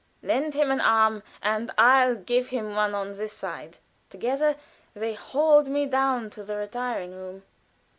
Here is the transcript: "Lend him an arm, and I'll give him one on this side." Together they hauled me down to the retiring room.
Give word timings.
"Lend 0.23 0.55
him 0.55 0.71
an 0.71 0.81
arm, 0.81 1.21
and 1.43 1.69
I'll 1.77 2.15
give 2.15 2.47
him 2.47 2.73
one 2.73 2.95
on 2.95 3.11
this 3.11 3.33
side." 3.33 3.77
Together 4.09 4.55
they 4.95 5.13
hauled 5.13 5.67
me 5.67 5.85
down 5.85 6.31
to 6.31 6.43
the 6.43 6.55
retiring 6.55 7.13
room. 7.13 7.43